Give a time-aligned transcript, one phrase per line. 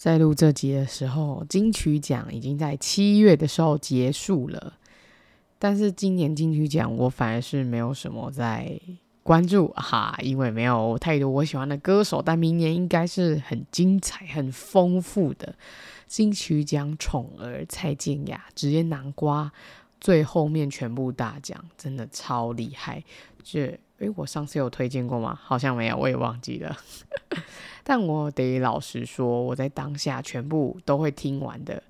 [0.00, 4.72] 在录这集的时候，金曲奖已经在七月的时候结束了，
[5.58, 8.80] 但是今年金曲奖我反而是没有什么在
[9.22, 15.54] 关注哈，因为没有太多我喜欢的歌手，但明年应该是很精彩、很丰富的
[16.06, 19.52] 金曲奖宠儿蔡健雅直接南瓜。
[20.00, 23.04] 最后面全部大奖，真的超厉害！
[23.44, 25.38] 这诶，我上次有推荐过吗？
[25.42, 26.76] 好像没有，我也忘记了。
[27.84, 31.82] 但我得老实说，我在当下全部都会听完的，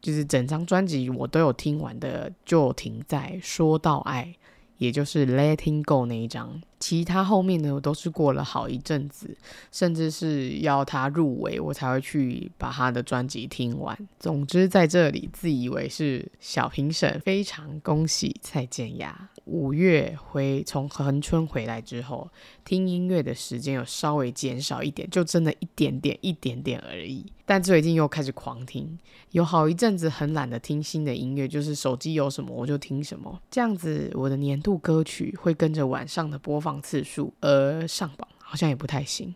[0.00, 4.34] 就是整张专辑我都有听完的，就停在说到爱。
[4.78, 9.36] 也就是 Letting Go 那一张，其他后面呢，我都是过了好一阵子，
[9.72, 13.96] 甚至是要他入围，我才会去把他的专辑听完。
[14.18, 19.30] 总之，在这里自以为是小评审，非常恭喜蔡健雅。
[19.44, 22.30] 五月回从恒春回来之后，
[22.66, 27.24] 听音乐的时间有稍微减少一点，就真的一点点、一点点而已。
[27.46, 28.98] 但最近又开始狂听，
[29.30, 39.34] 有好一阵子很懒得听新的音乐，就是手机有什么我就听什么，这样子我的年度歌曲会跟着晚上的播放次数而上榜，好像也不太行。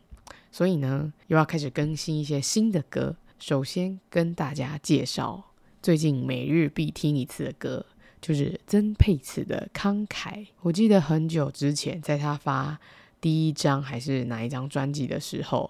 [0.50, 3.16] 所以呢，又要开始更新一些新的歌。
[3.38, 5.42] 首先跟大家介绍
[5.83, 7.86] 最近每日必听一次的歌。
[8.20, 12.78] 就是曾沛慈的《慷慨》，我记得很久之前，在他发
[13.20, 15.69] 第一张还是哪一张专辑的时候，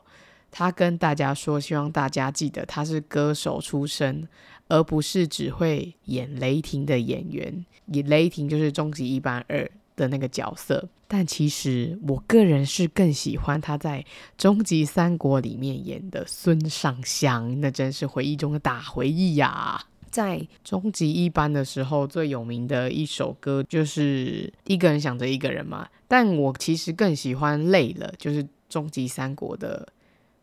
[0.50, 4.28] 他跟大家说，希望大家记得他是歌手出身，
[4.68, 7.64] 而不是只会演雷霆的演员。
[7.86, 9.64] 以雷霆就是《终极一班二》
[9.96, 14.00] 的那个角色，但其实我个人是更喜欢他在
[14.36, 25.88] 《终极三国》里面演的孙尚香，那真是回忆中的大回忆呀、在终极一班的时候，最有名的一首歌就是一个人想着一个人嘛。
[26.08, 29.88] 但我其实更喜欢累了，就是终极三国的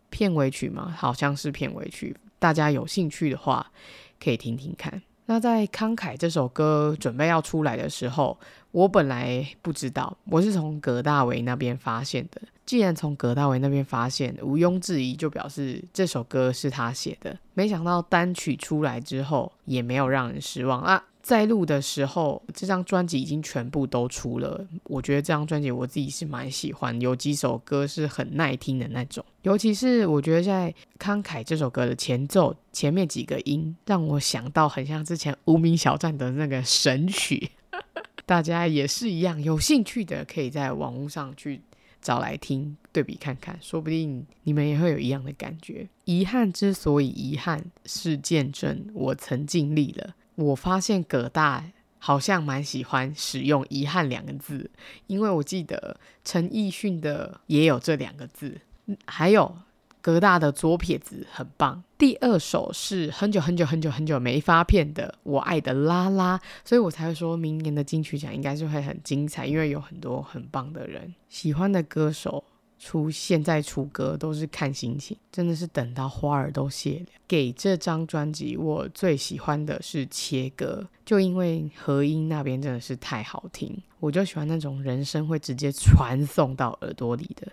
[0.09, 2.15] 片尾曲嘛，好像是片尾曲。
[2.39, 3.71] 大家有兴趣的话，
[4.19, 5.01] 可以听听看。
[5.29, 8.35] 那在慷慨这首歌准备要出来的时候，
[8.71, 12.41] 我本来不知道，我是从葛大为那边发现的。
[12.65, 17.37] 既然从葛大为那边发现，毋庸置疑就表示这首歌是他写的。
[17.53, 21.03] 没想到单曲出来之后，也没有让人失望啊。
[21.21, 24.65] 在录的时候，这张专辑已经全部都出了。
[24.85, 29.23] 我觉得这张专辑我自己是蛮喜欢，有几首歌是很耐听的那种。
[29.43, 37.51] 尤其是我觉得在《慷慨》这首歌的前奏前面几个音，让我想到很像之前无名小站的那个神曲。
[38.25, 41.61] 大家也是一样，有兴趣的可以在网络上去
[42.01, 45.87] 找来听，对比看看，说不定你们也会有一样的感觉。
[46.05, 50.15] 遗憾之所以遗憾，是见证我曾尽力了。
[50.35, 54.69] 我发现葛大好像蛮喜欢使用“遗憾”两个字，
[55.07, 58.61] 因为我记得陈奕迅的也有这两个字，
[59.05, 59.55] 还有
[60.01, 61.83] 格大的左撇子很棒。
[61.97, 72.43] 第二首是很久很久很久很久没发片的《我爱的拉拉》，所以我才会说明年的金曲奖应该是会很精彩，因为有很多很棒的人，喜欢的歌手。
[72.81, 77.07] 出现在出歌都是看心情，真的是等到花儿都谢了。
[77.27, 87.51] 给这张专辑，我最喜欢的是切歌，就因为和音那边真的是太好听，我就喜欢那种人声会直接传送到耳朵里的。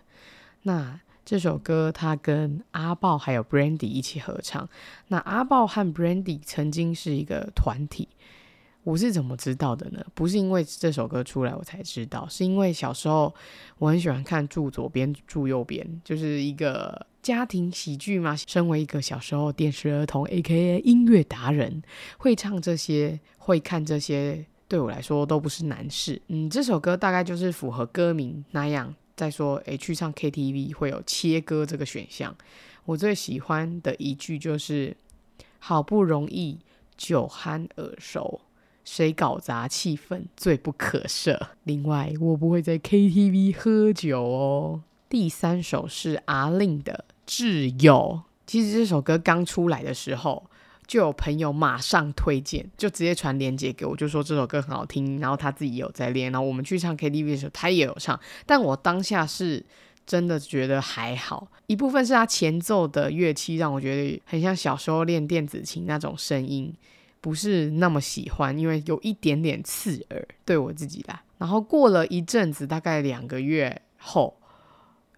[0.62, 4.66] 那这首歌他跟阿豹还有 Brandy 一起合唱，
[5.08, 8.08] 那阿豹和 Brandy 曾经是一个团体。
[8.84, 10.00] 我是怎么知道的呢？
[10.14, 13.34] 不是因为这首歌出来我才知道，是因为小时候
[13.78, 18.36] 我很喜欢看《住左边住右边》，就是一个家庭喜剧嘛。
[18.36, 21.82] 身为一个小时候电视儿童，AKA 音乐达人，
[22.18, 26.22] 会唱这些，会看这些，对我来说都不是难事。
[26.28, 32.36] 嗯，这首歌大概就是符合歌名那样，在说，诶，去唱 KTV 会有切歌这个选项。
[32.84, 34.96] 我最喜欢的一句就是：
[35.58, 36.58] 好不容易
[36.96, 38.42] 酒酣耳熟。
[38.84, 41.36] 谁搞砸气氛罪不可赦。
[41.64, 44.82] 另外，我不会在 KTV 喝酒哦。
[45.08, 48.22] 第三首是阿令的《挚友》。
[48.46, 50.48] 其实这首歌刚出来的时候，
[50.86, 55.18] 就有朋友马上推荐，就直接传链接给我，就说这首歌很好听。
[55.20, 58.18] 然后他自己有在练，然后我们去唱 KTV 的时候，他也有唱。
[58.44, 59.64] 但我当下是
[60.06, 66.72] 真的觉得还好，一部分是他前奏的乐器让我觉得很像小时候练电子琴那种声音。
[67.18, 71.24] 不是那么喜欢，因为有一点点刺耳，对我自己啦。
[71.38, 74.36] 然后过了一阵子，大概两个月后，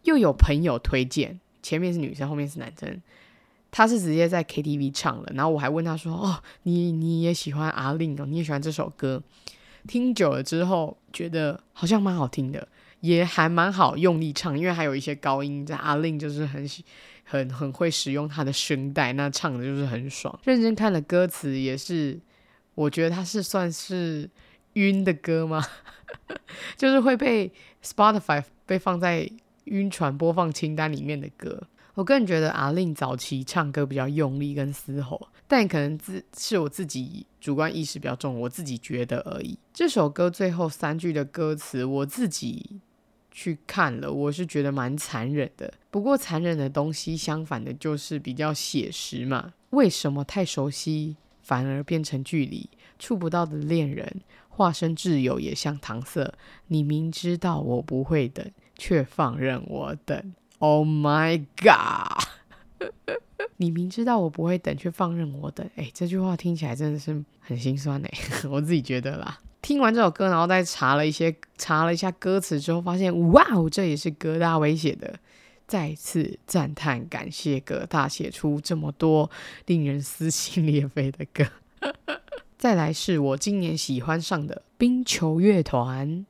[0.04, 2.98] 又有朋友推荐，前面是女生，后面是男生，
[3.70, 5.32] 他是直接在 KTV 唱了。
[5.34, 8.26] 然后我还问他说：“哦，你你也喜欢阿令哦？
[8.26, 9.22] 你也喜欢这首歌？”
[9.86, 12.68] 听久了之后觉得好像蛮好听的，
[13.00, 15.76] 也还蛮好用力唱，因为还有一些高音在。
[15.76, 16.84] 阿令就是很喜
[17.24, 20.38] 很很会使用他的声带，那唱的就是很爽。
[20.44, 22.18] 认真看了歌词也是，
[22.74, 24.28] 我觉得他是算是
[24.74, 25.64] 晕的歌吗？
[26.76, 27.50] 就是会被
[27.82, 29.30] Spotify 被放在
[29.64, 31.62] 晕船播放清单里面的歌。
[31.98, 39.58] 我个人觉得阿令早期唱歌比较用力跟嘶吼，但可能自是我自己主观意识比较重，我自己觉得而已。
[39.74, 42.78] 这首歌最后三句的歌词，我自己
[43.32, 45.74] 去看了，我是觉得蛮残忍的。
[45.90, 49.54] 不过残忍的东西，相反的就是比较写实嘛。
[49.70, 52.70] 为什么太熟悉反而变成距离？
[53.00, 56.32] 触不到的恋人，化身挚友也像搪塞。
[56.68, 60.32] 你明知道我不会等，却放任我等。
[60.58, 62.24] Oh my god！
[63.58, 65.68] 你明知道我不会等，却放任我等。
[65.76, 68.10] 哎，这句话听起来真的是很心酸哎，
[68.50, 69.38] 我自己觉得啦。
[69.60, 75.18] 听完这首歌，然后再查了一些，查了一下歌词之后，发现哇哦，这也是葛大为写的。
[75.66, 79.30] 再次赞叹，感谢葛大写出这么多
[79.66, 81.44] 令人撕心裂肺的歌。
[82.56, 86.24] 再来是我今年喜欢上的冰球乐团。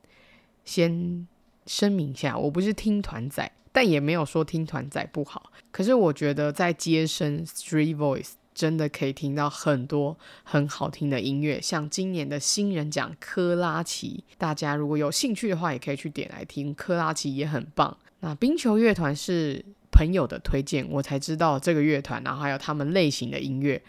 [0.65, 1.27] 先
[1.65, 3.49] 声明一下，我不是听团仔。
[3.71, 17.95] 但也没有说听团仔不好，可是我觉得在街声 Street Voice 真的可以听到很多很好听的音乐，像今年的新人奖科拉奇，大家如果有兴趣的话，也可以去点来听，科拉奇也很棒。
[18.19, 23.81] 那冰球乐团是朋友的推荐，我才知道这个乐团，然后还有他们类型的音乐，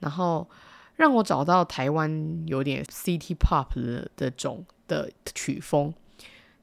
[0.00, 0.46] 然后
[0.96, 5.94] 让我找到台湾有点 City Pop 的这种的曲风。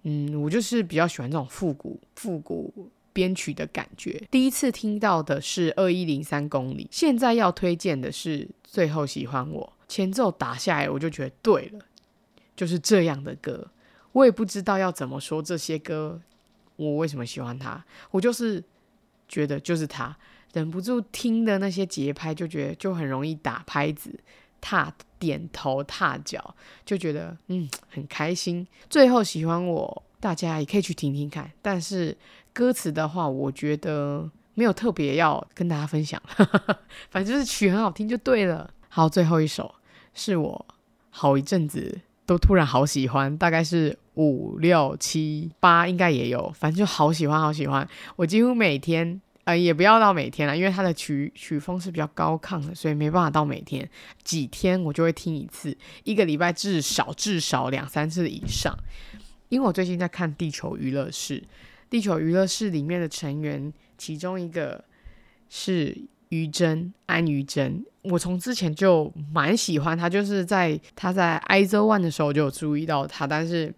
[0.07, 4.21] 嗯，我就是比较喜欢这种复古、复古编曲的感觉。
[4.29, 9.73] 第一次听到的是二一零三公里，现在要推荐的是最后喜欢我。
[9.87, 11.79] 前奏打下来，我就觉得对了，
[12.55, 13.67] 就是这样的歌。
[14.11, 16.21] 我也不知道要怎么说这些歌，
[16.75, 18.63] 我为什么喜欢它，我就是
[19.27, 20.15] 觉得就是它，
[20.53, 24.19] 忍不住听的那些节拍，就觉得就很容易打拍子。
[24.65, 28.67] 踏点头踏脚，就觉得嗯很开心。
[28.89, 31.51] 最后喜欢我，大家也可以去听听看。
[31.61, 32.17] 但是
[32.51, 36.19] 歌词的话，我觉得没有特别要跟大家分享，
[37.11, 38.67] 反正就是曲很好听就对了。
[38.89, 39.75] 好，最后一首
[40.15, 40.65] 是我
[41.11, 47.87] 好一阵子都突然好喜欢，大概是五六七八应该也有，反正就好喜欢好喜欢。
[48.15, 49.21] 我几乎每天。
[49.45, 53.87] 呃，也不要到每天了，因为它的曲曲风是比较高亢的，所以没办法到每天。
[54.23, 58.75] 几天我就会听一次，一个礼拜至少至少两三次以上。
[59.49, 61.39] 因为我最近在看《地球娱乐室》，
[61.91, 64.83] 《地球娱乐室》里面的成员，其中一个
[65.47, 65.95] 是
[66.29, 67.85] 于真，安于真。
[68.01, 73.71] 我从之前就蛮喜欢他，就是在他在 IZ ONE 的时候就有注意到他，但是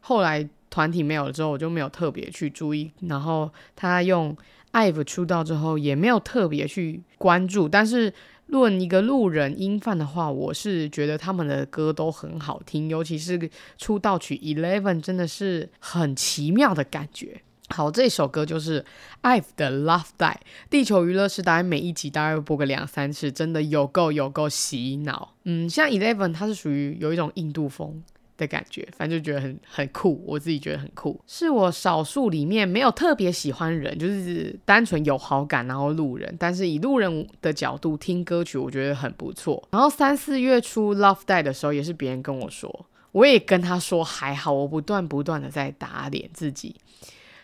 [0.00, 2.90] 后来团体没有了之后，我就没有特别去注意。
[3.00, 4.34] 然后他用。
[4.72, 8.12] IVE 出道之后也没有特别去关注，但是
[8.46, 17.42] 论一个路人音范的话，我是觉得他们的歌都很好听，尤其是出道曲 Eleven 真的是很奇妙的感觉。
[17.68, 18.84] 好，这首歌就是
[19.22, 20.36] IVE 的 Love Die，
[20.68, 25.34] 地球娱乐是大概每一集大概播个两三次，真的有够有够洗脑。
[25.44, 28.02] 嗯，像 Eleven 它是属于有一种印度风。
[28.40, 39.62] 的感觉，反正就觉得很很酷，我自己觉得很酷，是我少数里面没有特别喜欢人，就是单纯有好感，然后路人，但是以路人的角度听歌曲，我觉得很不错。
[39.70, 46.74] 然后三四月初 Love Day 的时候，也是别人跟我说，我也跟他说还好，我不断不断的在打脸自己。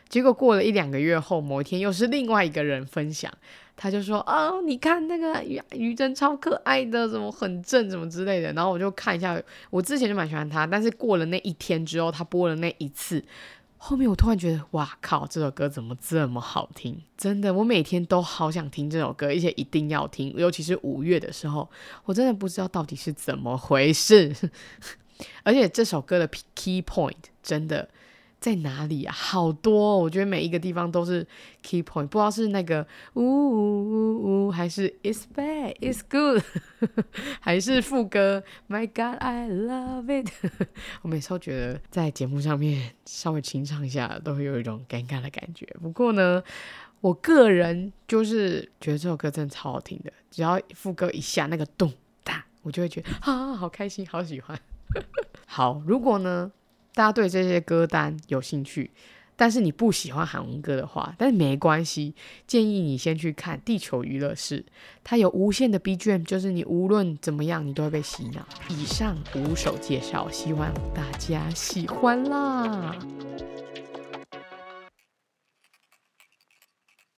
[0.08, 3.32] 结果过了一两个月后，某一天又是另外一个人分享。
[3.78, 8.50] 他就说、哦，你看那个于于真超可爱的，怎么很正，什么之类的。
[8.54, 13.22] 然后我就看一下，我之前就蛮喜欢他，但是过了那一天之后，他播了那一次，
[13.76, 17.02] 后面我突然觉得，哇靠，这首歌怎么这么好听？
[17.18, 21.68] 真的，我每天都好想听这首歌，而且一定要听，尤其是五月的时候，
[22.06, 24.34] 我真的不知道到底是怎么回事。
[25.44, 27.86] 而且这首歌的 key point 真的。
[28.46, 29.12] 在哪里啊？
[29.12, 31.26] 好多，我觉得每一个地方都是
[31.64, 36.40] key point，不知道是那个呜呜呜，还是 it's bad, it's good，
[37.42, 40.30] 还是副歌 My God, I love it。
[41.02, 45.66] 我每次都觉得在节目上面稍微清唱一下，都会有一种尴尬的感觉。
[45.82, 46.40] 不过呢，
[47.00, 54.56] 我个人就是觉得这首歌真的超好听的，只要副歌一下那个咚哒，我就会觉得啊，好开心，好喜欢。
[55.46, 56.52] 好，如果呢？
[56.96, 58.90] 大家对这些歌单有兴趣，
[59.36, 62.14] 但是你不喜欢韩文歌的话，但是没关系，
[62.46, 64.64] 建议你先去看地球娱乐室，
[65.04, 68.48] 它有无限的 BGM，就是你无论怎么样，你都会被洗脑。
[68.70, 72.96] 以上五首介绍，希望大家喜欢啦。